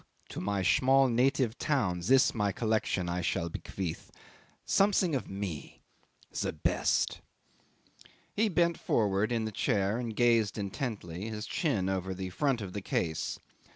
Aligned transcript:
To 0.29 0.41
my 0.41 0.63
small 0.63 1.07
native 1.09 1.59
town 1.59 1.99
this 1.99 2.33
my 2.33 2.51
collection 2.51 3.07
I 3.07 3.21
shall 3.21 3.49
bequeath. 3.49 4.09
Something 4.65 5.13
of 5.13 5.29
me. 5.29 5.83
The 6.31 6.51
best." 6.53 7.21
'He 8.33 8.49
bent 8.49 8.79
forward 8.79 9.31
in 9.31 9.45
the 9.45 9.51
chair 9.51 9.99
and 9.99 10.15
gazed 10.15 10.57
intently, 10.57 11.29
his 11.29 11.45
chin 11.45 11.87
over 11.87 12.15
the 12.15 12.31
front 12.31 12.61
of 12.61 12.73
the 12.73 12.81
case. 12.81 13.37